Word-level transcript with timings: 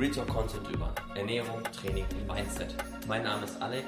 Real 0.00 0.10
Talk 0.12 0.28
Content 0.28 0.66
über 0.70 0.94
Ernährung, 1.14 1.62
Training 1.78 2.06
und 2.12 2.26
Mindset. 2.26 2.74
Mein 3.06 3.22
Name 3.22 3.44
ist 3.44 3.60
Alex, 3.60 3.84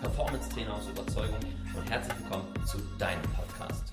Performance 0.00 0.48
Trainer 0.50 0.76
aus 0.76 0.88
Überzeugung 0.88 1.40
und 1.76 1.90
herzlich 1.90 2.16
willkommen 2.20 2.46
zu 2.64 2.78
deinem 3.00 3.22
Podcast. 3.34 3.90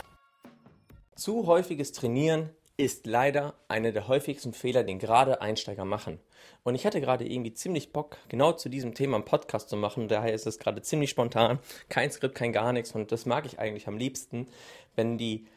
Zu 1.15 1.47
häufiges 1.47 1.91
Trainieren 1.91 2.51
ist 2.77 3.07
leider 3.07 3.55
einer 3.69 3.91
der 3.91 4.07
häufigsten 4.07 4.53
Fehler, 4.53 4.83
den 4.83 4.99
gerade 4.99 5.41
Einsteiger 5.41 5.83
machen. 5.83 6.19
Und 6.61 6.75
ich 6.75 6.85
hatte 6.85 7.01
gerade 7.01 7.27
irgendwie 7.27 7.55
ziemlich 7.55 7.91
Bock, 7.91 8.17
genau 8.29 8.51
zu 8.51 8.69
diesem 8.69 8.93
Thema 8.93 9.15
einen 9.15 9.25
Podcast 9.25 9.69
zu 9.69 9.75
machen. 9.75 10.07
Daher 10.07 10.35
ist 10.35 10.45
es 10.45 10.59
gerade 10.59 10.83
ziemlich 10.83 11.09
spontan. 11.09 11.57
Kein 11.89 12.11
Skript, 12.11 12.35
kein 12.35 12.53
gar 12.53 12.71
nichts. 12.71 12.91
Und 12.91 13.11
das 13.11 13.25
mag 13.25 13.47
ich 13.47 13.57
eigentlich 13.57 13.87
am 13.87 13.97
liebsten, 13.97 14.47
wenn 14.95 15.17
die 15.17 15.47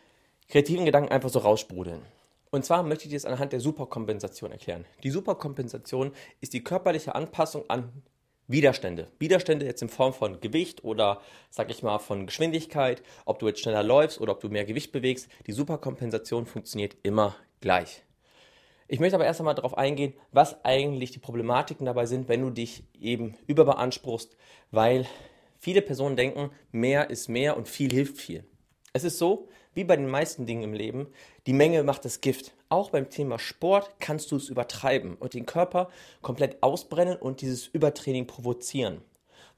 kreativen 0.48 0.86
Gedanken 0.86 1.12
einfach 1.12 1.28
so 1.28 1.40
raussprudeln. 1.40 2.00
Und 2.50 2.64
zwar 2.64 2.82
möchte 2.82 3.04
ich 3.04 3.10
dir 3.10 3.16
das 3.16 3.24
anhand 3.24 3.52
der 3.52 3.60
Superkompensation 3.60 4.52
erklären. 4.52 4.84
Die 5.02 5.10
Superkompensation 5.10 6.12
ist 6.40 6.52
die 6.52 6.62
körperliche 6.62 7.14
Anpassung 7.14 7.68
an 7.68 8.02
Widerstände. 8.48 9.08
Widerstände 9.18 9.66
jetzt 9.66 9.82
in 9.82 9.88
Form 9.88 10.12
von 10.12 10.40
Gewicht 10.40 10.84
oder, 10.84 11.20
sag 11.50 11.70
ich 11.70 11.82
mal, 11.82 11.98
von 11.98 12.26
Geschwindigkeit, 12.26 13.02
ob 13.24 13.40
du 13.40 13.48
jetzt 13.48 13.60
schneller 13.60 13.82
läufst 13.82 14.20
oder 14.20 14.32
ob 14.32 14.40
du 14.40 14.48
mehr 14.48 14.64
Gewicht 14.64 14.92
bewegst. 14.92 15.28
Die 15.46 15.52
Superkompensation 15.52 16.46
funktioniert 16.46 16.96
immer 17.02 17.34
gleich. 17.60 18.04
Ich 18.88 19.00
möchte 19.00 19.16
aber 19.16 19.24
erst 19.24 19.40
einmal 19.40 19.56
darauf 19.56 19.76
eingehen, 19.76 20.14
was 20.30 20.64
eigentlich 20.64 21.10
die 21.10 21.18
Problematiken 21.18 21.86
dabei 21.86 22.06
sind, 22.06 22.28
wenn 22.28 22.42
du 22.42 22.50
dich 22.50 22.84
eben 22.94 23.36
überbeanspruchst, 23.48 24.36
weil 24.70 25.06
viele 25.58 25.82
Personen 25.82 26.14
denken, 26.14 26.50
mehr 26.70 27.10
ist 27.10 27.28
mehr 27.28 27.56
und 27.56 27.66
viel 27.66 27.90
hilft 27.90 28.18
viel. 28.18 28.44
Es 28.92 29.02
ist 29.02 29.18
so, 29.18 29.48
wie 29.76 29.84
bei 29.84 29.94
den 29.94 30.08
meisten 30.08 30.46
Dingen 30.46 30.64
im 30.64 30.72
Leben, 30.72 31.06
die 31.46 31.52
Menge 31.52 31.82
macht 31.82 32.06
das 32.06 32.22
Gift. 32.22 32.54
Auch 32.70 32.90
beim 32.90 33.10
Thema 33.10 33.38
Sport 33.38 33.90
kannst 34.00 34.32
du 34.32 34.36
es 34.36 34.48
übertreiben 34.48 35.14
und 35.16 35.34
den 35.34 35.44
Körper 35.44 35.90
komplett 36.22 36.62
ausbrennen 36.62 37.16
und 37.16 37.42
dieses 37.42 37.66
Übertraining 37.66 38.26
provozieren. 38.26 39.02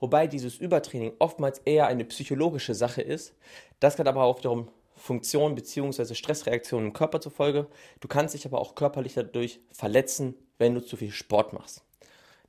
Wobei 0.01 0.27
dieses 0.27 0.57
Übertraining 0.57 1.13
oftmals 1.21 1.61
eher 1.61 1.87
eine 1.87 2.05
psychologische 2.05 2.75
Sache 2.75 3.01
ist. 3.01 3.35
Das 3.79 3.99
hat 3.99 4.09
aber 4.09 4.25
auch 4.25 4.39
wiederum 4.39 4.69
Funktionen 4.97 5.55
bzw. 5.55 6.15
Stressreaktionen 6.15 6.89
im 6.89 6.93
Körper 6.93 7.21
zur 7.21 7.33
Folge. 7.33 7.69
Du 8.01 8.09
kannst 8.09 8.35
dich 8.35 8.45
aber 8.45 8.61
auch 8.61 8.75
körperlich 8.75 9.15
dadurch 9.15 9.61
verletzen, 9.71 10.35
wenn 10.59 10.75
du 10.75 10.85
zu 10.85 10.97
viel 10.97 11.13
Sport 11.13 11.53
machst. 11.53 11.85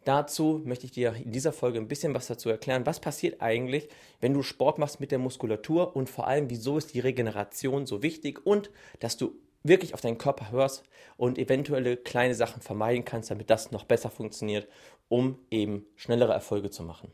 Dazu 0.05 0.61
möchte 0.63 0.85
ich 0.85 0.91
dir 0.91 1.13
in 1.13 1.31
dieser 1.31 1.51
Folge 1.51 1.77
ein 1.77 1.87
bisschen 1.87 2.13
was 2.13 2.27
dazu 2.27 2.49
erklären. 2.49 2.85
Was 2.85 2.99
passiert 2.99 3.41
eigentlich, 3.41 3.89
wenn 4.21 4.33
du 4.33 4.41
Sport 4.41 4.77
machst 4.77 4.99
mit 4.99 5.11
der 5.11 5.19
Muskulatur 5.19 5.95
und 5.95 6.09
vor 6.09 6.27
allem, 6.27 6.49
wieso 6.49 6.77
ist 6.77 6.93
die 6.93 6.99
Regeneration 6.99 7.85
so 7.85 8.01
wichtig 8.01 8.45
und 8.45 8.71
dass 8.99 9.17
du 9.17 9.35
wirklich 9.63 9.93
auf 9.93 10.01
deinen 10.01 10.17
Körper 10.17 10.51
hörst 10.51 10.83
und 11.17 11.37
eventuelle 11.37 11.97
kleine 11.97 12.33
Sachen 12.33 12.61
vermeiden 12.61 13.03
kannst, 13.03 13.29
damit 13.29 13.49
das 13.49 13.71
noch 13.71 13.83
besser 13.83 14.09
funktioniert, 14.09 14.67
um 15.09 15.37
eben 15.51 15.85
schnellere 15.95 16.33
Erfolge 16.33 16.69
zu 16.69 16.83
machen. 16.83 17.11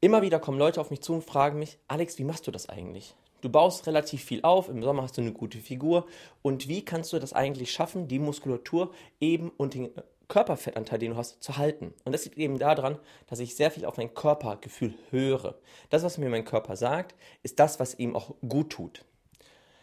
Immer 0.00 0.22
wieder 0.22 0.38
kommen 0.38 0.58
Leute 0.58 0.80
auf 0.80 0.90
mich 0.90 1.00
zu 1.00 1.14
und 1.14 1.24
fragen 1.24 1.58
mich, 1.58 1.78
Alex, 1.88 2.18
wie 2.18 2.24
machst 2.24 2.46
du 2.46 2.50
das 2.50 2.68
eigentlich? 2.68 3.14
Du 3.40 3.48
baust 3.48 3.86
relativ 3.88 4.24
viel 4.24 4.40
auf, 4.42 4.68
im 4.68 4.82
Sommer 4.82 5.02
hast 5.02 5.16
du 5.16 5.20
eine 5.20 5.32
gute 5.32 5.58
Figur 5.58 6.06
und 6.42 6.68
wie 6.68 6.84
kannst 6.84 7.12
du 7.12 7.18
das 7.18 7.32
eigentlich 7.32 7.72
schaffen, 7.72 8.06
die 8.06 8.20
Muskulatur 8.20 8.92
eben 9.20 9.50
und 9.50 9.74
den 9.74 9.90
Körperfettanteil, 10.32 10.98
den 10.98 11.10
du 11.10 11.18
hast, 11.18 11.42
zu 11.42 11.58
halten. 11.58 11.92
Und 12.06 12.12
das 12.12 12.24
liegt 12.24 12.38
eben 12.38 12.58
daran, 12.58 12.98
dass 13.26 13.38
ich 13.38 13.54
sehr 13.54 13.70
viel 13.70 13.84
auf 13.84 13.98
mein 13.98 14.14
Körpergefühl 14.14 14.94
höre. 15.10 15.56
Das, 15.90 16.04
was 16.04 16.16
mir 16.16 16.30
mein 16.30 16.46
Körper 16.46 16.74
sagt, 16.74 17.14
ist 17.42 17.60
das, 17.60 17.78
was 17.78 17.98
ihm 17.98 18.16
auch 18.16 18.34
gut 18.48 18.70
tut. 18.70 19.04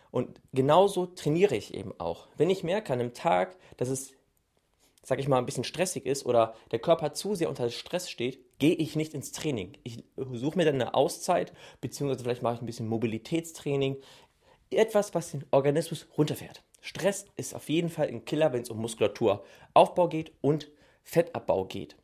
Und 0.10 0.42
genauso 0.52 1.06
trainiere 1.06 1.56
ich 1.56 1.76
eben 1.76 1.94
auch. 2.00 2.30
Wenn 2.36 2.50
ich 2.50 2.64
merke 2.64 2.92
an 2.92 3.00
einem 3.00 3.14
Tag, 3.14 3.58
dass 3.78 3.90
es, 3.90 4.14
sag 5.04 5.20
ich 5.20 5.28
mal, 5.28 5.38
ein 5.38 5.46
bisschen 5.46 5.64
stressig 5.64 6.08
ist 6.08 6.26
oder 6.26 6.56
der 6.72 6.80
Körper 6.80 7.14
zu 7.14 7.36
sehr 7.36 7.50
unter 7.50 7.70
Stress 7.70 8.10
steht, 8.10 8.40
gehe 8.58 8.74
ich 8.74 8.96
nicht 8.96 9.14
ins 9.14 9.32
Training. 9.32 9.78
Ich 9.84 10.04
suche 10.18 10.58
mir 10.58 10.66
dann 10.66 10.82
eine 10.82 10.96
Auszeit, 10.96 11.54
beziehungsweise 11.80 12.24
vielleicht 12.24 12.42
mache 12.42 12.56
ich 12.56 12.62
ein 12.64 12.66
bisschen 12.66 12.88
Mobilitätstraining. 12.88 13.98
Etwas, 14.72 15.14
was 15.14 15.30
den 15.30 15.46
Organismus 15.52 16.08
runterfährt. 16.18 16.64
Stress 16.82 17.26
ist 17.36 17.54
auf 17.54 17.70
jeden 17.70 17.90
Fall 17.90 18.08
ein 18.08 18.26
Killer, 18.26 18.54
wenn 18.54 18.62
es 18.62 18.70
um 18.70 18.80
Muskulaturaufbau 18.80 20.08
geht 20.08 20.32
und 20.42 20.72
Fettabbau 21.04 21.66
geht. 21.66 21.96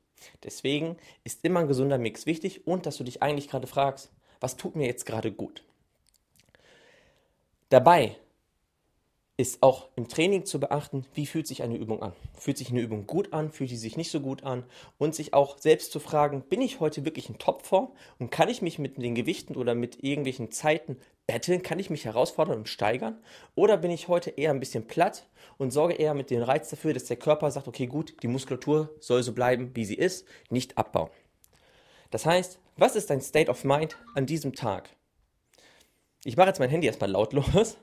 Deswegen 0.44 0.98
ist 1.24 1.44
immer 1.44 1.62
ein 1.62 1.68
gesunder 1.68 1.98
Mix 1.98 2.26
wichtig 2.26 2.66
und 2.66 2.86
dass 2.86 2.98
du 2.98 3.04
dich 3.04 3.22
eigentlich 3.22 3.50
gerade 3.50 3.68
fragst, 3.68 4.12
was 4.40 4.58
tut 4.58 4.76
mir 4.76 4.88
jetzt 4.88 5.06
gerade 5.06 5.32
gut? 5.32 5.64
Dabei 7.70 8.16
ist 9.38 9.64
auch 9.64 9.90
im 9.98 10.08
Training 10.08 10.46
zu 10.46 10.62
beachten, 10.62 11.06
wie 11.14 11.26
fühlt 11.26 11.46
sich 11.46 11.62
eine 11.62 11.76
Übung 11.76 12.02
an. 12.02 12.14
Fühlt 12.38 12.58
sich 12.58 12.70
eine 12.70 12.80
Übung 12.80 13.06
gut 13.06 13.34
an, 13.34 13.52
fühlt 13.52 13.70
sie 13.70 13.76
sich 13.76 13.98
nicht 13.98 14.10
so 14.10 14.22
gut 14.22 14.44
an 14.44 14.64
und 14.98 15.14
sich 15.14 15.34
auch 15.34 15.58
selbst 15.58 15.92
zu 15.92 16.00
fragen, 16.00 16.44
bin 16.44 16.62
ich 16.62 16.80
heute 16.80 17.04
wirklich 17.04 17.28
in 17.28 17.38
Topform 17.38 17.92
und 18.18 18.32
kann 18.32 18.48
ich 18.48 18.62
mich 18.62 18.80
mit 18.80 18.98
den 18.98 19.14
Gewichten 19.14 19.56
oder 19.56 19.76
mit 19.76 20.02
irgendwelchen 20.04 20.52
Zeiten 20.52 20.98
betteln, 21.28 21.64
kann 21.64 21.80
ich 21.80 21.90
mich 21.90 22.06
herausfordern 22.06 22.60
und 22.60 22.70
steigern 22.70 23.18
oder 23.56 23.76
bin 23.76 23.92
ich 23.92 24.08
heute 24.08 24.30
eher 24.30 24.52
ein 24.52 24.62
bisschen 24.62 24.88
platt 24.88 25.28
und 25.58 25.72
sorge 25.72 25.96
eher 25.96 26.14
mit 26.14 26.30
dem 26.30 26.42
Reiz 26.42 26.70
dafür, 26.70 26.94
dass 26.94 27.06
der 27.06 27.18
Körper 27.18 27.52
sagt, 27.52 27.68
okay 27.68 27.88
gut, 27.88 28.16
die 28.24 28.28
Muskulatur 28.28 28.96
soll 29.02 29.22
so 29.22 29.34
bleiben, 29.34 29.72
wie 29.74 29.86
sie 29.86 29.96
ist, 29.96 30.26
nicht 30.50 30.78
abbauen. 30.78 31.10
Das 32.10 32.26
heißt, 32.26 32.60
was 32.78 32.96
ist 32.96 33.10
dein 33.10 33.22
State 33.22 33.52
of 33.52 33.66
Mind 33.66 33.98
an 34.14 34.26
diesem 34.26 34.54
Tag? 34.54 34.90
Ich 36.24 36.38
mache 36.38 36.48
jetzt 36.48 36.60
mein 36.60 36.70
Handy 36.70 36.88
erstmal 36.88 37.12
lautlos 37.12 37.78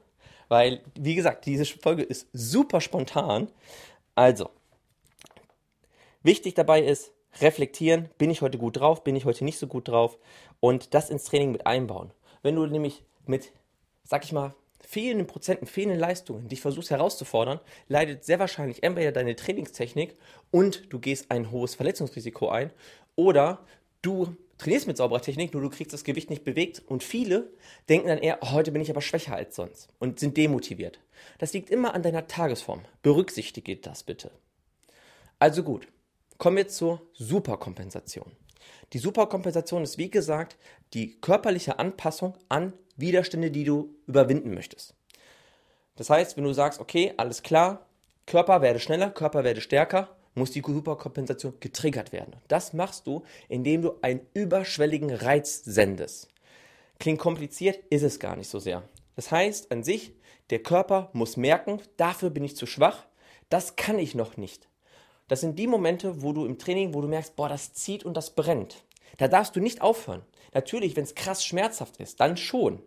weil, 0.48 0.80
wie 0.94 1.14
gesagt, 1.14 1.46
diese 1.46 1.64
Folge 1.64 2.02
ist 2.02 2.28
super 2.32 2.80
spontan. 2.80 3.48
Also, 4.14 4.50
wichtig 6.22 6.54
dabei 6.54 6.82
ist, 6.82 7.12
reflektieren, 7.40 8.08
bin 8.18 8.30
ich 8.30 8.42
heute 8.42 8.58
gut 8.58 8.78
drauf, 8.78 9.04
bin 9.04 9.16
ich 9.16 9.24
heute 9.24 9.44
nicht 9.44 9.58
so 9.58 9.66
gut 9.66 9.88
drauf 9.88 10.18
und 10.60 10.94
das 10.94 11.10
ins 11.10 11.24
Training 11.24 11.52
mit 11.52 11.66
einbauen. 11.66 12.12
Wenn 12.42 12.56
du 12.56 12.66
nämlich 12.66 13.04
mit, 13.26 13.52
sag 14.04 14.24
ich 14.24 14.32
mal, 14.32 14.54
fehlenden 14.80 15.26
Prozenten, 15.26 15.66
fehlenden 15.66 15.98
Leistungen 15.98 16.48
dich 16.48 16.60
versuchst 16.60 16.90
herauszufordern, 16.90 17.60
leidet 17.88 18.24
sehr 18.24 18.38
wahrscheinlich 18.38 18.82
entweder 18.82 19.12
deine 19.12 19.36
Trainingstechnik 19.36 20.16
und 20.50 20.92
du 20.92 20.98
gehst 20.98 21.30
ein 21.30 21.50
hohes 21.50 21.74
Verletzungsrisiko 21.74 22.48
ein 22.48 22.70
oder 23.16 23.64
du 24.02 24.36
trainierst 24.62 24.86
mit 24.86 24.96
sauberer 24.96 25.20
Technik, 25.20 25.52
nur 25.52 25.62
du 25.62 25.70
kriegst 25.70 25.92
das 25.92 26.04
Gewicht 26.04 26.30
nicht 26.30 26.44
bewegt 26.44 26.82
und 26.86 27.02
viele 27.02 27.50
denken 27.88 28.08
dann 28.08 28.18
eher, 28.18 28.38
heute 28.42 28.70
bin 28.70 28.82
ich 28.82 28.90
aber 28.90 29.00
schwächer 29.00 29.34
als 29.34 29.56
sonst 29.56 29.88
und 29.98 30.20
sind 30.20 30.36
demotiviert. 30.36 31.00
Das 31.38 31.52
liegt 31.52 31.70
immer 31.70 31.94
an 31.94 32.02
deiner 32.02 32.26
Tagesform. 32.26 32.82
Berücksichtige 33.02 33.76
das 33.76 34.02
bitte. 34.02 34.30
Also 35.38 35.62
gut, 35.62 35.88
kommen 36.38 36.56
wir 36.56 36.68
zur 36.68 37.02
Superkompensation. 37.14 38.30
Die 38.92 38.98
Superkompensation 38.98 39.82
ist 39.82 39.98
wie 39.98 40.10
gesagt 40.10 40.56
die 40.94 41.20
körperliche 41.20 41.78
Anpassung 41.78 42.34
an 42.48 42.72
Widerstände, 42.96 43.50
die 43.50 43.64
du 43.64 43.96
überwinden 44.06 44.54
möchtest. 44.54 44.94
Das 45.96 46.10
heißt, 46.10 46.36
wenn 46.36 46.44
du 46.44 46.52
sagst, 46.52 46.80
okay, 46.80 47.14
alles 47.16 47.42
klar, 47.42 47.86
Körper 48.26 48.62
werde 48.62 48.78
schneller, 48.78 49.10
Körper 49.10 49.44
werde 49.44 49.60
stärker, 49.60 50.16
muss 50.34 50.50
die 50.50 50.62
Hyperkompensation 50.62 51.54
getriggert 51.60 52.12
werden. 52.12 52.34
Das 52.48 52.72
machst 52.72 53.06
du, 53.06 53.22
indem 53.48 53.82
du 53.82 53.92
einen 54.02 54.20
überschwelligen 54.34 55.12
Reiz 55.12 55.62
sendest. 55.64 56.28
Klingt 56.98 57.18
kompliziert, 57.18 57.80
ist 57.90 58.02
es 58.02 58.18
gar 58.18 58.36
nicht 58.36 58.48
so 58.48 58.58
sehr. 58.58 58.82
Das 59.16 59.30
heißt 59.30 59.72
an 59.72 59.82
sich, 59.82 60.14
der 60.50 60.62
Körper 60.62 61.10
muss 61.12 61.36
merken, 61.36 61.80
dafür 61.96 62.30
bin 62.30 62.44
ich 62.44 62.56
zu 62.56 62.66
schwach, 62.66 63.06
das 63.48 63.76
kann 63.76 63.98
ich 63.98 64.14
noch 64.14 64.36
nicht. 64.36 64.68
Das 65.28 65.40
sind 65.40 65.58
die 65.58 65.66
Momente, 65.66 66.22
wo 66.22 66.32
du 66.32 66.46
im 66.46 66.58
Training, 66.58 66.94
wo 66.94 67.00
du 67.00 67.08
merkst, 67.08 67.36
boah, 67.36 67.48
das 67.48 67.72
zieht 67.72 68.04
und 68.04 68.16
das 68.16 68.34
brennt. 68.34 68.84
Da 69.18 69.28
darfst 69.28 69.56
du 69.56 69.60
nicht 69.60 69.82
aufhören. 69.82 70.22
Natürlich, 70.54 70.96
wenn 70.96 71.04
es 71.04 71.14
krass 71.14 71.44
schmerzhaft 71.44 71.98
ist, 71.98 72.20
dann 72.20 72.36
schon. 72.36 72.82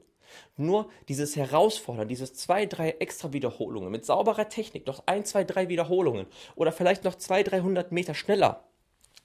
Nur 0.57 0.89
dieses 1.07 1.35
Herausfordern, 1.35 2.07
dieses 2.07 2.33
zwei, 2.33 2.65
drei 2.65 2.91
extra 2.91 3.33
Wiederholungen 3.33 3.91
mit 3.91 4.05
sauberer 4.05 4.49
Technik, 4.49 4.87
noch 4.87 5.03
ein, 5.05 5.25
zwei, 5.25 5.43
drei 5.43 5.69
Wiederholungen 5.69 6.27
oder 6.55 6.71
vielleicht 6.71 7.03
noch 7.03 7.15
zwei, 7.15 7.43
dreihundert 7.43 7.91
Meter 7.91 8.13
schneller 8.13 8.63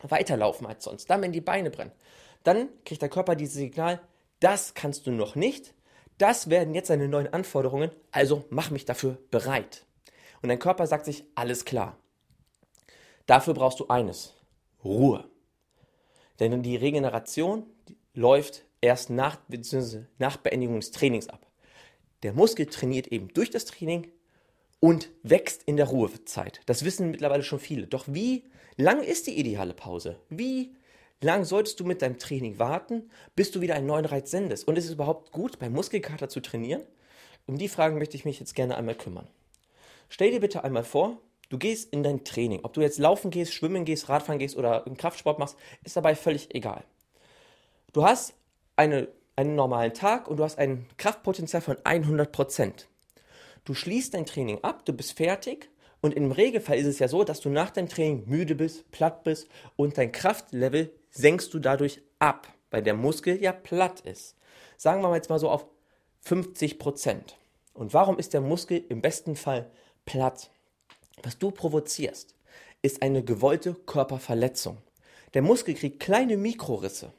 weiterlaufen 0.02 0.66
als 0.66 0.84
sonst, 0.84 1.10
dann 1.10 1.22
wenn 1.22 1.32
die 1.32 1.40
Beine 1.40 1.70
brennen, 1.70 1.92
dann 2.42 2.68
kriegt 2.84 3.02
der 3.02 3.08
Körper 3.08 3.36
dieses 3.36 3.54
Signal, 3.56 4.00
das 4.40 4.74
kannst 4.74 5.06
du 5.06 5.10
noch 5.10 5.34
nicht, 5.34 5.74
das 6.18 6.50
werden 6.50 6.74
jetzt 6.74 6.90
deine 6.90 7.08
neuen 7.08 7.32
Anforderungen, 7.32 7.90
also 8.10 8.44
mach 8.50 8.70
mich 8.70 8.84
dafür 8.84 9.18
bereit. 9.30 9.84
Und 10.42 10.48
dein 10.48 10.58
Körper 10.58 10.86
sagt 10.86 11.04
sich, 11.04 11.24
alles 11.34 11.64
klar. 11.64 11.98
Dafür 13.26 13.54
brauchst 13.54 13.80
du 13.80 13.88
eines, 13.88 14.34
Ruhe. 14.82 15.28
Denn 16.40 16.62
die 16.62 16.76
Regeneration 16.76 17.66
läuft 18.14 18.64
erst 18.80 19.10
nach, 19.10 19.38
nach 20.18 20.36
Beendigung 20.38 20.80
des 20.80 20.90
Trainings 20.90 21.28
ab. 21.28 21.46
Der 22.22 22.32
Muskel 22.32 22.66
trainiert 22.66 23.08
eben 23.08 23.28
durch 23.28 23.50
das 23.50 23.64
Training 23.64 24.08
und 24.80 25.10
wächst 25.22 25.62
in 25.64 25.76
der 25.76 25.86
Ruhezeit. 25.86 26.60
Das 26.66 26.84
wissen 26.84 27.10
mittlerweile 27.10 27.42
schon 27.42 27.60
viele. 27.60 27.86
Doch 27.86 28.04
wie 28.08 28.44
lang 28.76 29.02
ist 29.02 29.26
die 29.26 29.38
ideale 29.38 29.74
Pause? 29.74 30.18
Wie 30.28 30.74
lang 31.20 31.44
solltest 31.44 31.80
du 31.80 31.84
mit 31.84 32.02
deinem 32.02 32.18
Training 32.18 32.58
warten, 32.58 33.10
bis 33.36 33.50
du 33.50 33.60
wieder 33.60 33.74
einen 33.74 33.86
neuen 33.86 34.06
Reiz 34.06 34.30
sendest? 34.30 34.66
Und 34.68 34.76
ist 34.76 34.86
es 34.86 34.92
überhaupt 34.92 35.32
gut, 35.32 35.58
beim 35.58 35.72
Muskelkater 35.72 36.28
zu 36.28 36.40
trainieren? 36.40 36.82
Um 37.46 37.58
die 37.58 37.68
Fragen 37.68 37.98
möchte 37.98 38.16
ich 38.16 38.24
mich 38.24 38.40
jetzt 38.40 38.54
gerne 38.54 38.76
einmal 38.76 38.94
kümmern. 38.94 39.28
Stell 40.08 40.30
dir 40.30 40.40
bitte 40.40 40.64
einmal 40.64 40.84
vor, 40.84 41.18
Du 41.50 41.58
gehst 41.58 41.92
in 41.92 42.04
dein 42.04 42.24
Training. 42.24 42.60
Ob 42.62 42.74
du 42.74 42.80
jetzt 42.80 42.98
laufen 42.98 43.32
gehst, 43.32 43.52
schwimmen 43.52 43.84
gehst, 43.84 44.08
Radfahren 44.08 44.38
gehst 44.38 44.56
oder 44.56 44.86
einen 44.86 44.96
Kraftsport 44.96 45.40
machst, 45.40 45.58
ist 45.82 45.96
dabei 45.96 46.14
völlig 46.14 46.54
egal. 46.54 46.84
Du 47.92 48.04
hast 48.04 48.34
eine, 48.80 49.08
einen 49.36 49.56
normalen 49.56 49.92
Tag 49.92 50.26
und 50.26 50.38
du 50.38 50.44
hast 50.44 50.58
ein 50.58 50.86
Kraftpotenzial 50.96 51.60
von 51.60 51.76
100%. 51.76 52.86
Du 53.66 53.74
schließt 53.74 54.14
dein 54.14 54.24
Training 54.24 54.64
ab, 54.64 54.86
du 54.86 54.94
bist 54.94 55.12
fertig 55.12 55.68
und 56.00 56.14
im 56.14 56.32
Regelfall 56.32 56.78
ist 56.78 56.86
es 56.86 56.98
ja 56.98 57.06
so, 57.06 57.22
dass 57.22 57.40
du 57.40 57.50
nach 57.50 57.68
deinem 57.68 57.90
Training 57.90 58.24
müde 58.26 58.54
bist, 58.54 58.90
platt 58.90 59.22
bist 59.22 59.48
und 59.76 59.98
dein 59.98 60.12
Kraftlevel 60.12 60.90
senkst 61.10 61.52
du 61.52 61.58
dadurch 61.58 62.00
ab, 62.18 62.48
weil 62.70 62.82
der 62.82 62.94
Muskel 62.94 63.42
ja 63.42 63.52
platt 63.52 64.00
ist. 64.00 64.34
Sagen 64.78 65.02
wir 65.02 65.10
mal 65.10 65.16
jetzt 65.16 65.28
mal 65.28 65.38
so 65.38 65.50
auf 65.50 65.66
50 66.22 66.78
Prozent. 66.78 67.36
Und 67.74 67.92
warum 67.92 68.18
ist 68.18 68.32
der 68.32 68.40
Muskel 68.40 68.82
im 68.88 69.02
besten 69.02 69.36
Fall 69.36 69.70
platt? 70.06 70.50
Was 71.22 71.36
du 71.36 71.50
provozierst, 71.50 72.34
ist 72.80 73.02
eine 73.02 73.22
gewollte 73.22 73.74
Körperverletzung. 73.74 74.78
Der 75.34 75.42
Muskel 75.42 75.74
kriegt 75.74 76.00
kleine 76.00 76.38
Mikrorisse. 76.38 77.12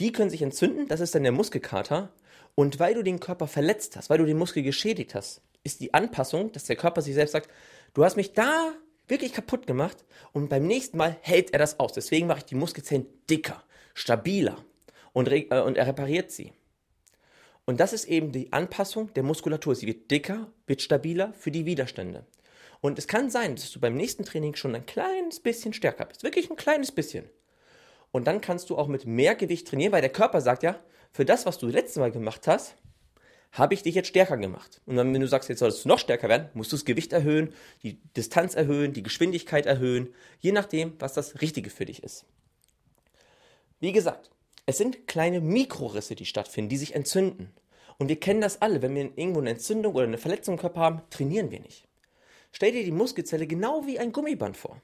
Die 0.00 0.12
können 0.12 0.30
sich 0.30 0.42
entzünden, 0.42 0.88
das 0.88 1.00
ist 1.00 1.14
dann 1.14 1.22
der 1.22 1.32
Muskelkater. 1.32 2.12
Und 2.54 2.78
weil 2.78 2.94
du 2.94 3.02
den 3.02 3.20
Körper 3.20 3.46
verletzt 3.46 3.96
hast, 3.96 4.08
weil 4.08 4.18
du 4.18 4.24
den 4.24 4.38
Muskel 4.38 4.62
geschädigt 4.62 5.14
hast, 5.14 5.42
ist 5.62 5.80
die 5.80 5.92
Anpassung, 5.94 6.52
dass 6.52 6.64
der 6.64 6.76
Körper 6.76 7.02
sich 7.02 7.14
selbst 7.14 7.32
sagt, 7.32 7.50
du 7.94 8.04
hast 8.04 8.16
mich 8.16 8.32
da 8.32 8.72
wirklich 9.08 9.32
kaputt 9.32 9.66
gemacht 9.66 10.04
und 10.32 10.48
beim 10.48 10.66
nächsten 10.66 10.96
Mal 10.96 11.16
hält 11.20 11.52
er 11.52 11.58
das 11.58 11.78
aus. 11.78 11.92
Deswegen 11.92 12.26
mache 12.26 12.38
ich 12.38 12.44
die 12.44 12.54
Muskelzellen 12.54 13.06
dicker, 13.28 13.62
stabiler 13.94 14.64
und, 15.12 15.28
äh, 15.28 15.46
und 15.64 15.76
er 15.76 15.86
repariert 15.86 16.30
sie. 16.30 16.52
Und 17.64 17.80
das 17.80 17.92
ist 17.92 18.04
eben 18.04 18.32
die 18.32 18.52
Anpassung 18.52 19.12
der 19.14 19.24
Muskulatur. 19.24 19.74
Sie 19.74 19.86
wird 19.86 20.10
dicker, 20.10 20.52
wird 20.66 20.82
stabiler 20.82 21.32
für 21.34 21.50
die 21.50 21.66
Widerstände. 21.66 22.24
Und 22.80 22.98
es 22.98 23.08
kann 23.08 23.28
sein, 23.30 23.56
dass 23.56 23.72
du 23.72 23.80
beim 23.80 23.96
nächsten 23.96 24.24
Training 24.24 24.54
schon 24.54 24.74
ein 24.74 24.86
kleines 24.86 25.40
bisschen 25.40 25.72
stärker 25.72 26.04
bist. 26.04 26.22
Wirklich 26.22 26.48
ein 26.50 26.56
kleines 26.56 26.92
bisschen. 26.92 27.28
Und 28.16 28.24
dann 28.24 28.40
kannst 28.40 28.70
du 28.70 28.78
auch 28.78 28.88
mit 28.88 29.04
mehr 29.04 29.34
Gewicht 29.34 29.68
trainieren, 29.68 29.92
weil 29.92 30.00
der 30.00 30.08
Körper 30.08 30.40
sagt 30.40 30.62
ja, 30.62 30.80
für 31.12 31.26
das, 31.26 31.44
was 31.44 31.58
du 31.58 31.66
das 31.66 31.74
letzte 31.74 32.00
Mal 32.00 32.10
gemacht 32.10 32.46
hast, 32.46 32.74
habe 33.52 33.74
ich 33.74 33.82
dich 33.82 33.94
jetzt 33.94 34.08
stärker 34.08 34.38
gemacht. 34.38 34.80
Und 34.86 34.96
dann, 34.96 35.12
wenn 35.12 35.20
du 35.20 35.28
sagst, 35.28 35.50
jetzt 35.50 35.58
sollst 35.58 35.84
du 35.84 35.88
noch 35.88 35.98
stärker 35.98 36.30
werden, 36.30 36.48
musst 36.54 36.72
du 36.72 36.76
das 36.76 36.86
Gewicht 36.86 37.12
erhöhen, 37.12 37.52
die 37.82 38.00
Distanz 38.16 38.54
erhöhen, 38.54 38.94
die 38.94 39.02
Geschwindigkeit 39.02 39.66
erhöhen, 39.66 40.14
je 40.40 40.52
nachdem, 40.52 40.94
was 40.98 41.12
das 41.12 41.42
Richtige 41.42 41.68
für 41.68 41.84
dich 41.84 42.02
ist. 42.02 42.24
Wie 43.80 43.92
gesagt, 43.92 44.30
es 44.64 44.78
sind 44.78 45.06
kleine 45.06 45.42
Mikrorisse, 45.42 46.14
die 46.14 46.24
stattfinden, 46.24 46.70
die 46.70 46.78
sich 46.78 46.94
entzünden. 46.94 47.52
Und 47.98 48.08
wir 48.08 48.18
kennen 48.18 48.40
das 48.40 48.62
alle, 48.62 48.80
wenn 48.80 48.94
wir 48.94 49.02
irgendwo 49.14 49.40
eine 49.40 49.50
Entzündung 49.50 49.94
oder 49.94 50.04
eine 50.04 50.16
Verletzung 50.16 50.54
im 50.54 50.60
Körper 50.60 50.80
haben, 50.80 51.02
trainieren 51.10 51.50
wir 51.50 51.60
nicht. 51.60 51.86
Stell 52.50 52.72
dir 52.72 52.82
die 52.82 52.92
Muskelzelle 52.92 53.46
genau 53.46 53.86
wie 53.86 53.98
ein 53.98 54.12
Gummiband 54.12 54.56
vor. 54.56 54.80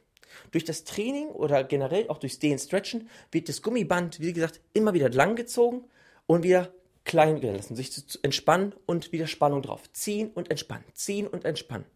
Durch 0.51 0.65
das 0.65 0.85
Training 0.85 1.29
oder 1.29 1.65
generell 1.65 2.09
auch 2.09 2.19
durchs 2.19 2.39
Dehnen, 2.39 2.59
Stretchen 2.59 3.09
wird 3.31 3.49
das 3.49 3.63
Gummiband, 3.63 4.21
wie 4.21 4.33
gesagt, 4.33 4.61
immer 4.73 4.95
wieder 4.95 5.11
langgezogen 5.11 5.85
und 6.27 6.43
wieder 6.43 6.73
klein 7.05 7.41
gelassen, 7.41 7.77
sich 7.77 7.93
zu 7.93 8.19
entspannen 8.23 8.75
und 8.87 9.13
wieder 9.13 9.27
Spannung 9.27 9.63
drauf. 9.63 9.91
Ziehen 9.93 10.31
und 10.31 10.51
entspannen, 10.51 10.85
ziehen 10.95 11.27
und 11.27 11.45
entspannen. 11.45 11.87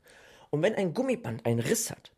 Und 0.50 0.62
wenn 0.62 0.74
ein 0.74 0.94
Gummiband 0.94 1.44
einen 1.46 1.60
Riss 1.60 1.90
hat 1.90 2.12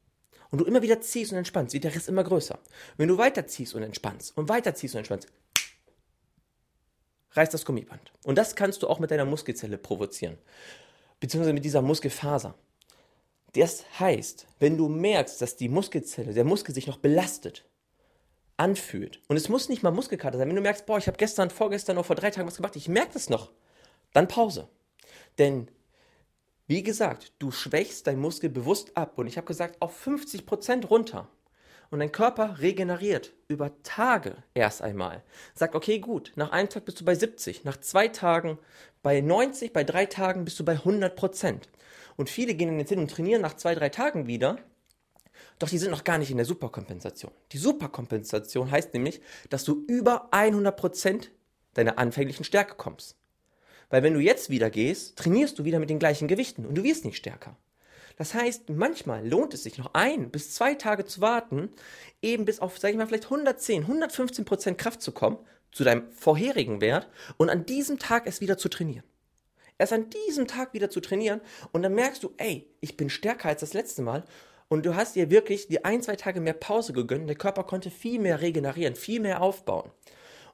und 0.50 0.60
du 0.60 0.64
immer 0.64 0.82
wieder 0.82 1.00
ziehst 1.00 1.32
und 1.32 1.38
entspannst, 1.38 1.74
wird 1.74 1.84
der 1.84 1.94
Riss 1.94 2.08
immer 2.08 2.24
größer. 2.24 2.58
Wenn 2.96 3.08
du 3.08 3.18
weiter 3.18 3.46
ziehst 3.46 3.74
und 3.74 3.82
entspannst 3.82 4.36
und 4.36 4.48
weiter 4.48 4.74
ziehst 4.74 4.94
und 4.94 4.98
entspannst, 4.98 5.28
reißt 7.32 7.52
das 7.52 7.64
Gummiband. 7.64 8.12
Und 8.24 8.36
das 8.36 8.56
kannst 8.56 8.82
du 8.82 8.88
auch 8.88 8.98
mit 8.98 9.10
deiner 9.10 9.24
Muskelzelle 9.24 9.78
provozieren, 9.78 10.38
beziehungsweise 11.20 11.52
mit 11.52 11.64
dieser 11.64 11.82
Muskelfaser. 11.82 12.54
Das 13.58 13.84
heißt, 13.98 14.46
wenn 14.60 14.76
du 14.76 14.88
merkst, 14.88 15.42
dass 15.42 15.56
die 15.56 15.68
Muskelzelle, 15.68 16.32
der 16.32 16.44
Muskel 16.44 16.74
sich 16.74 16.86
noch 16.86 16.98
belastet, 16.98 17.64
anfühlt. 18.56 19.20
Und 19.28 19.36
es 19.36 19.48
muss 19.48 19.68
nicht 19.68 19.82
mal 19.82 19.90
Muskelkater 19.90 20.38
sein. 20.38 20.48
Wenn 20.48 20.56
du 20.56 20.62
merkst, 20.62 20.86
boah, 20.86 20.98
ich 20.98 21.06
habe 21.06 21.16
gestern, 21.16 21.50
vorgestern 21.50 21.96
oder 21.96 22.04
vor 22.04 22.16
drei 22.16 22.30
Tagen 22.30 22.46
was 22.46 22.56
gemacht, 22.56 22.76
ich 22.76 22.88
merke 22.88 23.14
das 23.14 23.30
noch, 23.30 23.52
dann 24.12 24.28
Pause. 24.28 24.68
Denn, 25.38 25.70
wie 26.66 26.82
gesagt, 26.82 27.32
du 27.38 27.50
schwächst 27.50 28.06
deinen 28.06 28.20
Muskel 28.20 28.50
bewusst 28.50 28.96
ab. 28.96 29.16
Und 29.16 29.26
ich 29.26 29.36
habe 29.36 29.46
gesagt, 29.46 29.80
auf 29.80 30.06
50% 30.06 30.86
runter. 30.86 31.28
Und 31.90 32.00
dein 32.00 32.12
Körper 32.12 32.58
regeneriert 32.60 33.32
über 33.46 33.82
Tage 33.82 34.36
erst 34.54 34.82
einmal. 34.82 35.22
Sagt, 35.54 35.74
okay, 35.74 36.00
gut, 36.00 36.32
nach 36.36 36.50
einem 36.50 36.68
Tag 36.68 36.84
bist 36.84 37.00
du 37.00 37.04
bei 37.04 37.14
70, 37.14 37.64
nach 37.64 37.78
zwei 37.78 38.08
Tagen 38.08 38.58
bei 39.02 39.20
90, 39.20 39.72
bei 39.72 39.84
drei 39.84 40.04
Tagen 40.04 40.44
bist 40.44 40.60
du 40.60 40.64
bei 40.64 40.76
100%. 40.76 41.62
Und 42.18 42.28
viele 42.28 42.52
gehen 42.52 42.68
dann 42.68 42.78
jetzt 42.78 42.90
hin 42.90 42.98
und 42.98 43.10
trainieren 43.10 43.40
nach 43.40 43.56
zwei, 43.56 43.74
drei 43.74 43.88
Tagen 43.88 44.26
wieder 44.26 44.58
doch 45.58 45.68
die 45.68 45.78
sind 45.78 45.90
noch 45.90 46.04
gar 46.04 46.18
nicht 46.18 46.30
in 46.30 46.36
der 46.36 46.46
Superkompensation. 46.46 47.32
Die 47.52 47.58
Superkompensation 47.58 48.70
heißt 48.70 48.94
nämlich, 48.94 49.20
dass 49.50 49.64
du 49.64 49.84
über 49.86 50.32
100% 50.32 51.28
deiner 51.74 51.98
anfänglichen 51.98 52.44
Stärke 52.44 52.74
kommst. 52.76 53.16
Weil 53.90 54.02
wenn 54.02 54.14
du 54.14 54.20
jetzt 54.20 54.50
wieder 54.50 54.70
gehst, 54.70 55.16
trainierst 55.16 55.58
du 55.58 55.64
wieder 55.64 55.78
mit 55.78 55.90
den 55.90 55.98
gleichen 55.98 56.28
Gewichten 56.28 56.66
und 56.66 56.76
du 56.76 56.82
wirst 56.84 57.04
nicht 57.04 57.16
stärker. 57.16 57.56
Das 58.16 58.34
heißt, 58.34 58.70
manchmal 58.70 59.26
lohnt 59.26 59.54
es 59.54 59.62
sich 59.62 59.78
noch 59.78 59.94
ein 59.94 60.30
bis 60.30 60.54
zwei 60.54 60.74
Tage 60.74 61.04
zu 61.04 61.20
warten, 61.20 61.70
eben 62.20 62.44
bis 62.44 62.58
auf, 62.58 62.78
sag 62.78 62.90
ich 62.90 62.96
mal, 62.96 63.06
vielleicht 63.06 63.24
110, 63.24 63.86
115% 63.86 64.74
Kraft 64.74 65.02
zu 65.02 65.12
kommen, 65.12 65.38
zu 65.70 65.84
deinem 65.84 66.10
vorherigen 66.12 66.80
Wert 66.80 67.08
und 67.36 67.48
an 67.48 67.64
diesem 67.64 67.98
Tag 67.98 68.26
es 68.26 68.40
wieder 68.40 68.58
zu 68.58 68.68
trainieren. 68.68 69.04
Erst 69.78 69.92
an 69.92 70.10
diesem 70.10 70.46
Tag 70.46 70.74
wieder 70.74 70.90
zu 70.90 71.00
trainieren 71.00 71.40
und 71.72 71.82
dann 71.82 71.94
merkst 71.94 72.22
du, 72.22 72.34
ey, 72.36 72.68
ich 72.80 72.96
bin 72.96 73.08
stärker 73.08 73.48
als 73.48 73.60
das 73.60 73.74
letzte 73.74 74.02
Mal 74.02 74.24
und 74.68 74.84
du 74.84 74.96
hast 74.96 75.16
dir 75.16 75.30
wirklich 75.30 75.68
die 75.68 75.84
ein, 75.84 76.02
zwei 76.02 76.16
Tage 76.16 76.40
mehr 76.40 76.52
Pause 76.52 76.92
gegönnt. 76.92 77.28
Der 77.28 77.36
Körper 77.36 77.64
konnte 77.64 77.90
viel 77.90 78.18
mehr 78.18 78.40
regenerieren, 78.40 78.96
viel 78.96 79.20
mehr 79.20 79.40
aufbauen. 79.40 79.90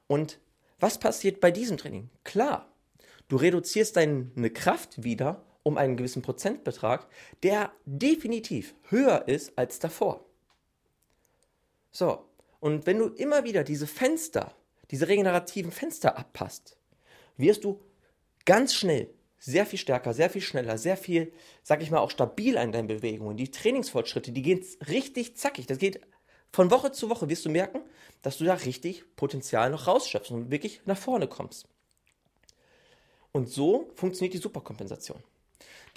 Und 0.07 0.39
was 0.79 0.99
passiert 0.99 1.41
bei 1.41 1.51
diesem 1.51 1.77
Training? 1.77 2.09
Klar, 2.23 2.71
du 3.27 3.37
reduzierst 3.37 3.95
deine 3.95 4.49
Kraft 4.51 5.03
wieder 5.03 5.43
um 5.63 5.77
einen 5.77 5.97
gewissen 5.97 6.21
Prozentbetrag, 6.21 7.07
der 7.41 7.71
definitiv 7.85 8.75
höher 8.89 9.27
ist 9.27 9.57
als 9.57 9.79
davor. 9.79 10.23
So, 11.91 12.29
und 12.59 12.85
wenn 12.85 12.99
du 12.99 13.07
immer 13.07 13.43
wieder 13.43 13.63
diese 13.63 13.87
Fenster, 13.87 14.55
diese 14.91 15.07
regenerativen 15.07 15.71
Fenster 15.71 16.17
abpasst, 16.17 16.77
wirst 17.37 17.63
du 17.63 17.81
ganz 18.45 18.73
schnell 18.73 19.09
sehr 19.39 19.65
viel 19.65 19.77
stärker, 19.77 20.13
sehr 20.13 20.29
viel 20.29 20.41
schneller, 20.41 20.77
sehr 20.77 20.97
viel, 20.97 21.31
sag 21.61 21.81
ich 21.83 21.91
mal, 21.91 21.99
auch 21.99 22.09
stabil 22.09 22.55
in 22.55 22.71
deinen 22.71 22.87
Bewegungen. 22.87 23.37
Die 23.37 23.51
Trainingsfortschritte, 23.51 24.31
die 24.31 24.41
gehen 24.41 24.65
richtig 24.87 25.37
zackig. 25.37 25.67
Das 25.67 25.77
geht 25.77 26.01
von 26.51 26.71
Woche 26.71 26.91
zu 26.91 27.09
Woche, 27.09 27.29
wirst 27.29 27.45
du 27.45 27.49
merken, 27.49 27.81
dass 28.21 28.37
du 28.37 28.45
da 28.45 28.53
richtig 28.53 29.03
Potenzial 29.15 29.69
noch 29.69 29.87
rausschöpfst 29.87 30.31
und 30.31 30.51
wirklich 30.51 30.81
nach 30.85 30.97
vorne 30.97 31.27
kommst. 31.27 31.67
Und 33.31 33.49
so 33.49 33.91
funktioniert 33.95 34.33
die 34.33 34.39
Superkompensation. 34.39 35.21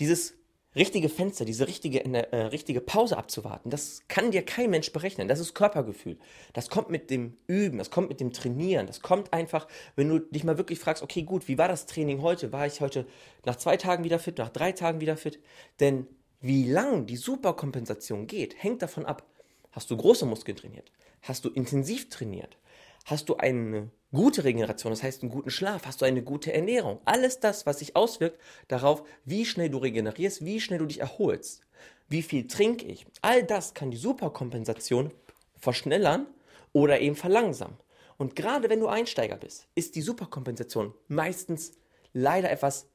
Dieses 0.01 0.35
richtige 0.79 1.09
Fenster, 1.09 1.45
diese 1.45 1.67
richtige, 1.67 2.05
äh, 2.05 2.37
richtige 2.47 2.81
Pause 2.81 3.19
abzuwarten, 3.19 3.71
das 3.71 4.03
kann 4.09 4.31
dir 4.31 4.43
kein 4.43 4.71
Mensch 4.71 4.93
berechnen. 4.93 5.29
Das 5.29 5.41
ist 5.41 5.55
Körpergefühl. 5.55 6.19
Das 6.53 6.71
kommt 6.71 6.89
mit 6.89 7.11
dem 7.11 7.37
Üben, 7.47 7.79
das 7.79 7.91
kommt 7.91 8.09
mit 8.09 8.21
dem 8.21 8.33
Trainieren. 8.33 8.87
Das 8.87 9.03
kommt 9.03 9.33
einfach, 9.33 9.67
wenn 9.97 10.09
du 10.09 10.19
dich 10.21 10.45
mal 10.45 10.57
wirklich 10.57 10.79
fragst, 10.79 11.03
okay, 11.03 11.23
gut, 11.23 11.49
wie 11.49 11.59
war 11.59 11.69
das 11.69 11.87
Training 11.87 12.23
heute? 12.23 12.53
War 12.53 12.67
ich 12.67 12.81
heute 12.81 13.07
nach 13.45 13.57
zwei 13.57 13.77
Tagen 13.77 14.05
wieder 14.05 14.19
fit, 14.19 14.39
nach 14.39 14.49
drei 14.49 14.73
Tagen 14.73 15.01
wieder 15.01 15.17
fit? 15.17 15.41
Denn 15.81 16.07
wie 16.41 16.65
lang 16.71 17.07
die 17.07 17.17
Superkompensation 17.17 18.27
geht, 18.27 18.63
hängt 18.63 18.81
davon 18.81 19.05
ab, 19.05 19.27
hast 19.73 19.91
du 19.91 19.97
große 19.97 20.25
Muskeln 20.25 20.57
trainiert? 20.57 20.93
Hast 21.23 21.45
du 21.45 21.51
intensiv 21.51 22.09
trainiert? 22.09 22.57
Hast 23.05 23.29
du 23.29 23.37
eine 23.37 23.91
gute 24.13 24.45
Regeneration, 24.45 24.93
das 24.93 25.03
heißt 25.03 25.23
einen 25.23 25.31
guten 25.31 25.51
Schlaf, 25.51 25.87
hast 25.87 26.01
du 26.01 26.05
eine 26.05 26.23
gute 26.23 26.53
Ernährung. 26.53 27.01
Alles 27.05 27.41
das, 27.41 27.67
was 27.67 27.81
sich 27.81 27.97
auswirkt 27.97 28.41
darauf, 28.69 29.03
wie 29.25 29.45
schnell 29.45 29.71
du 29.71 29.79
regenerierst, 29.79 30.45
wie 30.45 30.61
schnell 30.61 30.79
du 30.79 30.87
dich 30.87 31.01
erholst, 31.01 31.63
wie 32.09 32.23
viel 32.23 32.47
trinke 32.47 32.87
ich. 32.87 33.07
All 33.21 33.43
das 33.43 33.75
kann 33.75 33.91
die 33.91 33.97
Superkompensation 33.97 35.13
verschnellern 35.57 36.27
oder 36.73 37.01
eben 37.01 37.17
verlangsamen. 37.17 37.77
Und 38.17 38.35
gerade 38.35 38.69
wenn 38.69 38.81
du 38.81 38.89
Einsteiger 38.89 39.37
bist, 39.37 39.69
ist 39.75 39.95
die 39.95 40.03
Superkompensation 40.03 40.95
meistens 41.07 41.73
leider 42.13 42.51
etwas 42.51 42.89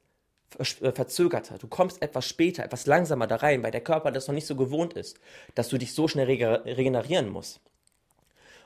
äh, 0.58 0.92
verzögerter. 0.92 1.58
Du 1.58 1.66
kommst 1.66 2.02
etwas 2.02 2.26
später, 2.26 2.64
etwas 2.64 2.86
langsamer 2.86 3.26
da 3.26 3.36
rein, 3.36 3.62
weil 3.62 3.70
der 3.70 3.80
Körper 3.80 4.12
das 4.12 4.28
noch 4.28 4.34
nicht 4.34 4.46
so 4.46 4.56
gewohnt 4.56 4.94
ist, 4.94 5.18
dass 5.54 5.68
du 5.68 5.78
dich 5.78 5.94
so 5.94 6.08
schnell 6.08 6.26
regenerieren 6.26 7.28
musst. 7.28 7.60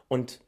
Und 0.08 0.40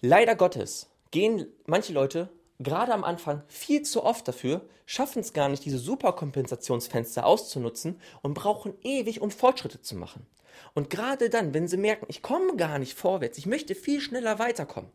leider 0.00 0.34
Gottes 0.34 0.88
gehen 1.12 1.46
manche 1.66 1.92
Leute 1.92 2.28
gerade 2.58 2.92
am 2.92 3.04
Anfang 3.04 3.42
viel 3.48 3.82
zu 3.82 4.04
oft 4.04 4.26
dafür, 4.26 4.62
schaffen 4.86 5.20
es 5.20 5.32
gar 5.32 5.48
nicht, 5.48 5.64
diese 5.64 5.78
Superkompensationsfenster 5.78 7.24
auszunutzen 7.26 8.00
und 8.22 8.34
brauchen 8.34 8.74
ewig, 8.82 9.20
um 9.20 9.30
Fortschritte 9.30 9.80
zu 9.80 9.96
machen. 9.96 10.26
Und 10.74 10.90
gerade 10.90 11.30
dann, 11.30 11.54
wenn 11.54 11.68
sie 11.68 11.76
merken, 11.76 12.06
ich 12.08 12.22
komme 12.22 12.56
gar 12.56 12.78
nicht 12.78 12.94
vorwärts, 12.94 13.38
ich 13.38 13.46
möchte 13.46 13.74
viel 13.74 14.00
schneller 14.00 14.38
weiterkommen, 14.38 14.90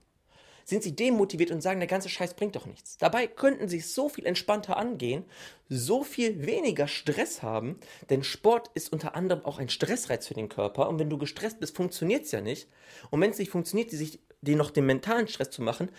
sind 0.66 0.84
sie 0.84 0.96
demotiviert 0.96 1.52
und 1.52 1.62
sagen, 1.62 1.80
der 1.80 1.88
ganze 1.88 2.10
Scheiß 2.10 2.34
bringt 2.34 2.58
doch 2.58 2.66
nichts. 2.66 2.98
Dabei 2.98 3.26
könnten 3.26 3.70
sie 3.70 3.78
es 3.78 3.96
so 3.96 4.10
viel 4.10 4.26
entspannter 4.26 4.76
angehen, 4.76 5.24
so 5.70 6.04
viel 6.04 6.46
weniger 6.46 6.90
Stress 6.90 7.42
haben, 7.42 7.80
denn 8.10 8.24
Sport 8.24 8.70
ist 8.74 8.92
unter 8.92 9.16
anderem 9.16 9.46
auch 9.46 9.60
ein 9.60 9.70
Stressreiz 9.70 10.28
für 10.28 10.34
den 10.34 10.50
Körper 10.50 10.90
und 10.90 11.00
wenn 11.00 11.10
du 11.10 11.18
gestresst 11.18 11.62
bist, 11.62 11.76
funktioniert 11.76 12.26
es 12.26 12.32
ja 12.32 12.42
nicht. 12.42 12.68
Und 13.12 13.22
wenn 13.22 13.32
es 13.32 13.40
nicht 13.40 13.52
funktioniert, 13.52 13.92
sich 13.92 14.20
den 14.42 14.58
noch 14.58 14.72
den 14.72 14.86
mentalen 14.86 15.28
Stress 15.28 15.50
zu 15.50 15.62
machen, 15.62 15.90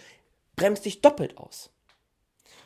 bremst 0.57 0.85
dich 0.85 1.01
doppelt 1.01 1.39
aus. 1.39 1.71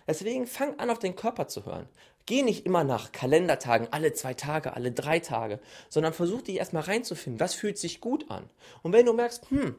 Deswegen 0.07 0.47
fang 0.47 0.79
an, 0.79 0.91
auf 0.91 0.99
den 0.99 1.17
Körper 1.17 1.49
zu 1.49 1.65
hören. 1.65 1.89
Geh 2.27 2.43
nicht 2.43 2.67
immer 2.67 2.85
nach 2.85 3.13
Kalendertagen, 3.13 3.89
alle 3.91 4.13
zwei 4.13 4.35
Tage, 4.35 4.75
alle 4.75 4.93
drei 4.93 5.19
Tage, 5.19 5.61
sondern 5.89 6.13
versuch 6.13 6.43
dich 6.43 6.57
erstmal 6.57 6.85
reinzufinden, 6.85 7.41
was 7.41 7.55
fühlt 7.55 7.79
sich 7.79 8.01
gut 8.01 8.31
an. 8.31 8.49
Und 8.83 8.93
wenn 8.93 9.07
du 9.07 9.13
merkst, 9.13 9.51
hm, 9.51 9.75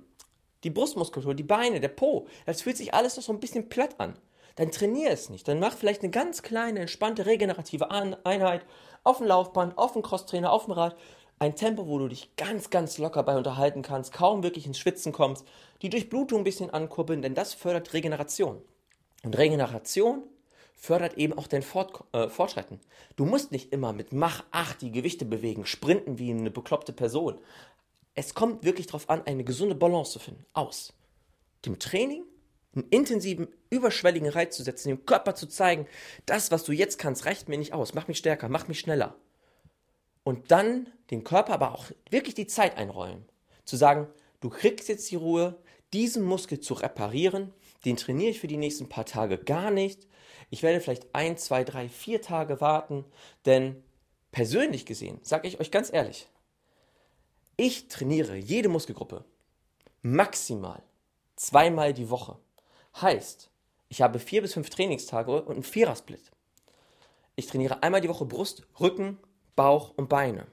die 0.63 0.69
Brustmuskulatur, 0.69 1.35
die 1.35 1.43
Beine, 1.43 1.79
der 1.79 1.89
Po, 1.89 2.27
das 2.45 2.61
fühlt 2.61 2.77
sich 2.77 2.93
alles 2.93 3.15
noch 3.15 3.23
so 3.23 3.33
ein 3.33 3.39
bisschen 3.39 3.69
platt 3.69 3.99
an, 3.99 4.17
dann 4.55 4.71
trainier 4.71 5.11
es 5.11 5.29
nicht. 5.29 5.47
Dann 5.47 5.59
mach 5.59 5.75
vielleicht 5.75 6.03
eine 6.03 6.11
ganz 6.11 6.41
kleine, 6.41 6.81
entspannte, 6.81 7.25
regenerative 7.25 7.91
Einheit 7.91 8.65
auf 9.03 9.17
dem 9.17 9.27
Laufband, 9.27 9.77
auf 9.77 9.93
dem 9.93 10.01
Crosstrainer, 10.01 10.51
auf 10.51 10.65
dem 10.65 10.73
Rad. 10.73 10.95
Ein 11.39 11.55
Tempo, 11.55 11.87
wo 11.87 11.99
du 11.99 12.07
dich 12.07 12.35
ganz, 12.35 12.69
ganz 12.69 12.97
locker 12.97 13.23
bei 13.23 13.35
unterhalten 13.35 13.81
kannst, 13.81 14.13
kaum 14.13 14.43
wirklich 14.43 14.65
ins 14.65 14.79
Schwitzen 14.79 15.11
kommst, 15.11 15.45
die 15.81 15.89
Durchblutung 15.89 16.41
ein 16.41 16.45
bisschen 16.45 16.69
ankurbeln, 16.69 17.21
denn 17.21 17.35
das 17.35 17.53
fördert 17.53 17.93
Regeneration. 17.93 18.61
Und 19.23 19.37
Regeneration 19.37 20.23
fördert 20.75 21.17
eben 21.17 21.33
auch 21.37 21.47
dein 21.47 21.61
Fort, 21.61 22.03
äh, 22.13 22.29
Fortschreiten. 22.29 22.79
Du 23.15 23.25
musst 23.25 23.51
nicht 23.51 23.71
immer 23.71 23.93
mit 23.93 24.11
Mach 24.11 24.43
8 24.51 24.81
die 24.81 24.91
Gewichte 24.91 25.25
bewegen, 25.25 25.65
sprinten 25.65 26.19
wie 26.19 26.31
eine 26.31 26.51
bekloppte 26.51 26.93
Person. 26.93 27.39
Es 28.15 28.33
kommt 28.33 28.63
wirklich 28.63 28.87
darauf 28.87 29.09
an, 29.09 29.23
eine 29.25 29.43
gesunde 29.43 29.75
Balance 29.75 30.11
zu 30.11 30.19
finden. 30.19 30.45
Aus 30.53 30.93
dem 31.65 31.79
Training, 31.79 32.23
einen 32.75 32.87
intensiven, 32.89 33.47
überschwelligen 33.69 34.29
Reiz 34.29 34.55
zu 34.57 34.63
setzen, 34.63 34.89
dem 34.89 35.05
Körper 35.05 35.35
zu 35.35 35.47
zeigen, 35.47 35.87
das, 36.25 36.51
was 36.51 36.63
du 36.63 36.71
jetzt 36.71 36.97
kannst, 36.97 37.25
reicht 37.25 37.47
mir 37.49 37.57
nicht 37.57 37.73
aus. 37.73 37.93
Mach 37.93 38.07
mich 38.07 38.17
stärker, 38.17 38.49
mach 38.49 38.67
mich 38.67 38.79
schneller. 38.79 39.15
Und 40.23 40.51
dann 40.51 40.87
den 41.11 41.23
Körper 41.23 41.53
aber 41.53 41.73
auch 41.73 41.85
wirklich 42.09 42.35
die 42.35 42.47
Zeit 42.47 42.77
einräumen. 42.77 43.25
Zu 43.65 43.77
sagen, 43.77 44.07
du 44.39 44.49
kriegst 44.49 44.87
jetzt 44.89 45.09
die 45.11 45.15
Ruhe, 45.15 45.57
diesen 45.91 46.23
Muskel 46.23 46.59
zu 46.59 46.73
reparieren, 46.73 47.53
den 47.85 47.97
trainiere 47.97 48.31
ich 48.31 48.39
für 48.39 48.47
die 48.47 48.57
nächsten 48.57 48.89
paar 48.89 49.05
Tage 49.05 49.37
gar 49.37 49.69
nicht. 49.69 50.07
Ich 50.49 50.63
werde 50.63 50.79
vielleicht 50.79 51.13
ein, 51.13 51.37
zwei, 51.37 51.63
drei, 51.63 51.89
vier 51.89 52.21
Tage 52.21 52.61
warten, 52.61 53.05
denn 53.45 53.83
persönlich 54.31 54.85
gesehen, 54.85 55.19
sage 55.23 55.47
ich 55.47 55.59
euch 55.59 55.71
ganz 55.71 55.91
ehrlich, 55.91 56.27
ich 57.57 57.87
trainiere 57.87 58.35
jede 58.35 58.69
Muskelgruppe 58.69 59.25
maximal 60.01 60.81
zweimal 61.35 61.93
die 61.93 62.09
Woche. 62.09 62.37
Heißt, 63.01 63.49
ich 63.89 64.01
habe 64.01 64.19
vier 64.19 64.41
bis 64.41 64.53
fünf 64.53 64.69
Trainingstage 64.69 65.43
und 65.43 65.53
einen 65.53 65.63
Vierersplit. 65.63 66.31
Ich 67.35 67.47
trainiere 67.47 67.81
einmal 67.81 68.01
die 68.01 68.09
Woche 68.09 68.25
Brust, 68.25 68.67
Rücken, 68.79 69.17
Bauch 69.55 69.93
und 69.95 70.09
Beine. 70.09 70.47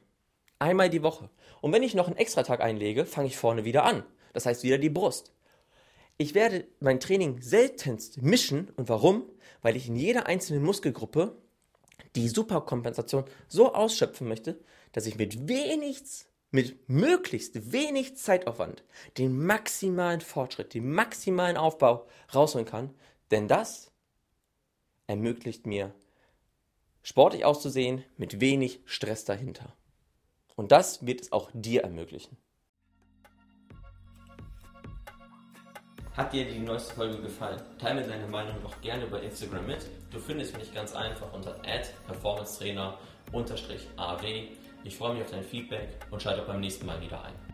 Einmal 0.59 0.90
die 0.90 1.02
Woche. 1.02 1.30
Und 1.61 1.73
wenn 1.73 1.83
ich 1.83 1.95
noch 1.95 2.07
einen 2.07 2.16
Extratag 2.16 2.61
einlege, 2.61 3.07
fange 3.07 3.28
ich 3.28 3.37
vorne 3.37 3.64
wieder 3.64 3.85
an. 3.85 4.04
Das 4.33 4.47
heißt 4.47 4.62
wieder 4.62 4.78
die 4.78 4.90
Brust. 4.90 5.33
Ich 6.19 6.35
werde 6.35 6.66
mein 6.80 7.00
Training 7.00 7.40
seltenst 7.40 8.21
mischen. 8.23 8.71
Und 8.76 8.88
warum? 8.88 9.25
Weil 9.62 9.76
ich 9.76 9.88
in 9.88 9.97
jeder 9.97 10.26
einzelnen 10.26 10.62
Muskelgruppe 10.62 11.37
die 12.14 12.28
Superkompensation 12.28 13.25
so 13.49 13.73
ausschöpfen 13.75 14.28
möchte, 14.28 14.59
dass 14.92 15.07
ich 15.07 15.16
mit 15.16 15.49
wenig, 15.49 16.02
mit 16.50 16.88
möglichst 16.88 17.73
wenig 17.73 18.16
Zeitaufwand 18.16 18.85
den 19.19 19.45
maximalen 19.45 20.21
Fortschritt, 20.21 20.75
den 20.75 20.90
maximalen 20.90 21.57
Aufbau 21.57 22.07
rausholen 22.35 22.66
kann. 22.66 22.95
Denn 23.30 23.49
das 23.49 23.90
ermöglicht 25.07 25.66
mir, 25.66 25.95
sportlich 27.02 27.45
auszusehen 27.45 28.04
mit 28.16 28.40
wenig 28.40 28.80
Stress 28.85 29.25
dahinter. 29.25 29.75
Und 30.57 30.73
das 30.73 31.07
wird 31.07 31.21
es 31.23 31.33
auch 31.33 31.50
dir 31.54 31.83
ermöglichen. 31.83 32.37
Hat 36.16 36.33
dir 36.33 36.45
die 36.45 36.59
neueste 36.59 36.92
Folge 36.95 37.23
gefallen? 37.23 37.62
Teile 37.78 38.04
deine 38.07 38.26
Meinung 38.26 38.57
doch 38.62 38.80
gerne 38.83 39.07
über 39.07 39.23
Instagram 39.23 39.66
mit. 39.66 39.87
Du 40.11 40.19
findest 40.19 40.59
mich 40.59 40.75
ganz 40.75 40.95
einfach 40.95 41.33
unter 41.33 41.57
performancetrainer-aw. 42.07 44.49
Ich 44.85 44.97
freue 44.97 45.14
mich 45.14 45.23
auf 45.23 45.30
dein 45.30 45.45
Feedback 45.45 45.88
und 46.11 46.23
schalte 46.23 46.42
auch 46.42 46.47
beim 46.47 46.61
nächsten 46.61 46.85
Mal 46.85 47.00
wieder 47.00 47.25
ein. 47.25 47.50